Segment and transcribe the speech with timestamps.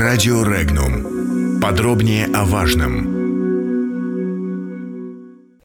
[0.00, 1.60] Радио Регнум.
[1.60, 3.04] Подробнее о важном.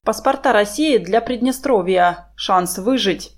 [0.04, 2.28] Паспорта России для Приднестровья.
[2.36, 3.38] Шанс выжить.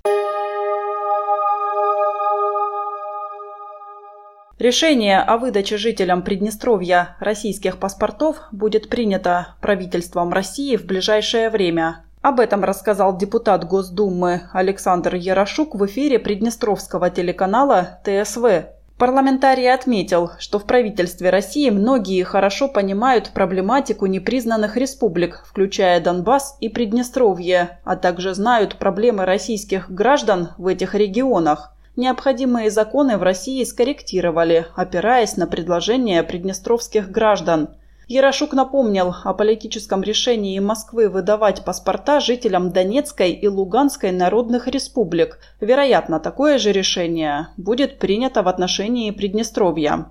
[4.58, 12.06] Решение о выдаче жителям Приднестровья российских паспортов будет принято правительством России в ближайшее время.
[12.22, 18.77] Об этом рассказал депутат Госдумы Александр Ярошук в эфире Приднестровского телеканала ТСВ.
[18.98, 26.68] Парламентарий отметил, что в правительстве России многие хорошо понимают проблематику непризнанных республик, включая Донбасс и
[26.68, 31.76] Приднестровье, а также знают проблемы российских граждан в этих регионах.
[31.94, 37.68] Необходимые законы в России скорректировали, опираясь на предложения приднестровских граждан.
[38.08, 45.38] Ярошук напомнил о политическом решении Москвы выдавать паспорта жителям Донецкой и Луганской народных республик.
[45.60, 50.06] Вероятно, такое же решение будет принято в отношении Приднестровья.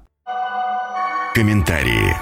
[1.33, 2.13] Комментарии.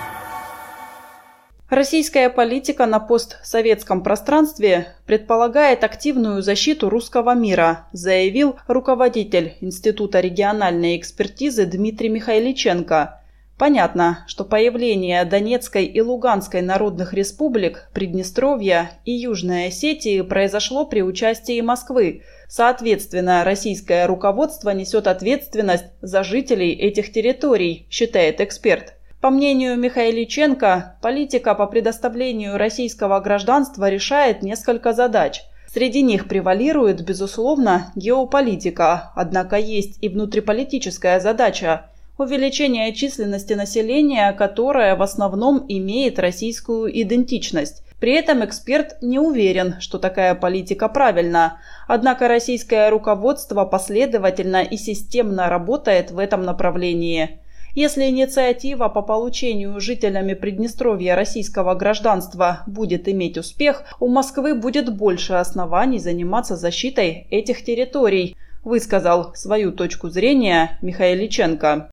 [1.69, 11.65] Российская политика на постсоветском пространстве предполагает активную защиту русского мира, заявил руководитель Института региональной экспертизы
[11.65, 13.19] Дмитрий Михайличенко.
[13.57, 21.61] Понятно, что появление Донецкой и Луганской народных республик, Приднестровья и Южной Осетии произошло при участии
[21.61, 22.23] Москвы.
[22.49, 28.95] Соответственно, российское руководство несет ответственность за жителей этих территорий, считает эксперт.
[29.21, 35.43] По мнению Михайличенко, политика по предоставлению российского гражданства решает несколько задач.
[35.73, 45.01] Среди них превалирует, безусловно, геополитика, однако есть и внутриполитическая задача– увеличение численности населения, которое в
[45.01, 47.83] основном имеет российскую идентичность.
[47.99, 51.59] При этом эксперт не уверен, что такая политика правильна.
[51.87, 57.39] Однако российское руководство последовательно и системно работает в этом направлении.
[57.73, 65.33] Если инициатива по получению жителями Приднестровья российского гражданства будет иметь успех, у Москвы будет больше
[65.33, 71.91] оснований заниматься защитой этих территорий, высказал свою точку зрения Михайличенко.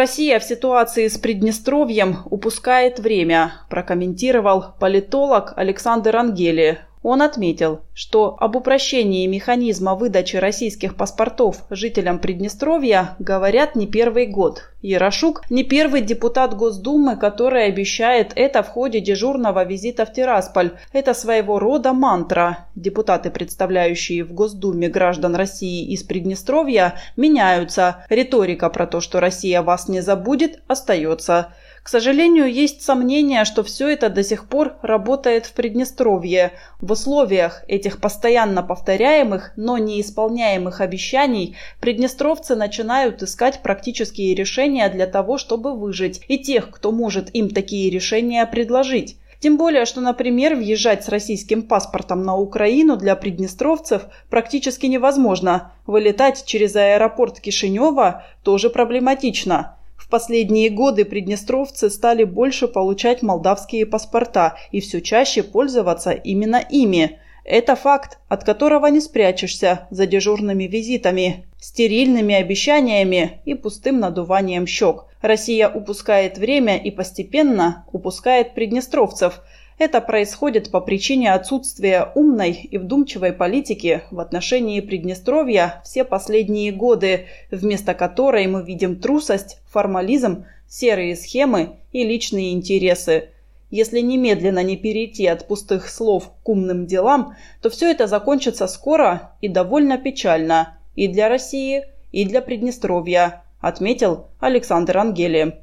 [0.00, 8.56] Россия в ситуации с Приднестровьем упускает время, прокомментировал политолог Александр Ангели он отметил, что об
[8.56, 14.64] упрощении механизма выдачи российских паспортов жителям Приднестровья говорят не первый год.
[14.82, 20.72] Ярошук не первый депутат Госдумы, который обещает это в ходе дежурного визита в Тирасполь.
[20.92, 22.68] Это своего рода мантра.
[22.74, 28.04] Депутаты, представляющие в Госдуме граждан России из Приднестровья, меняются.
[28.08, 31.52] Риторика про то, что Россия вас не забудет, остается.
[31.82, 36.52] К сожалению, есть сомнения, что все это до сих пор работает в Приднестровье.
[36.80, 45.38] В условиях этих постоянно повторяемых, но неисполняемых обещаний приднестровцы начинают искать практические решения для того,
[45.38, 49.16] чтобы выжить, и тех, кто может им такие решения предложить.
[49.40, 55.72] Тем более, что, например, въезжать с российским паспортом на Украину для приднестровцев практически невозможно.
[55.86, 59.76] Вылетать через аэропорт Кишинева тоже проблематично
[60.10, 67.18] последние годы приднестровцы стали больше получать молдавские паспорта и все чаще пользоваться именно ими.
[67.44, 75.06] Это факт, от которого не спрячешься за дежурными визитами, стерильными обещаниями и пустым надуванием щек.
[75.22, 79.40] Россия упускает время и постепенно упускает приднестровцев–
[79.80, 87.28] это происходит по причине отсутствия умной и вдумчивой политики в отношении Приднестровья все последние годы,
[87.50, 93.30] вместо которой мы видим трусость, формализм, серые схемы и личные интересы.
[93.70, 99.32] Если немедленно не перейти от пустых слов к умным делам, то все это закончится скоро
[99.40, 105.62] и довольно печально и для России, и для Приднестровья, отметил Александр Ангели.